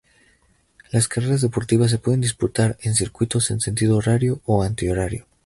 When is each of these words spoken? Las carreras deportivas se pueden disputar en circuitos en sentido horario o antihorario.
Las 0.89 1.07
carreras 1.07 1.41
deportivas 1.41 1.91
se 1.91 1.99
pueden 1.99 2.21
disputar 2.21 2.75
en 2.81 2.95
circuitos 2.95 3.51
en 3.51 3.59
sentido 3.61 3.97
horario 3.97 4.41
o 4.45 4.63
antihorario. 4.63 5.27